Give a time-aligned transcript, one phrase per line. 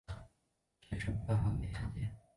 [0.81, 2.11] 决胜办法详见。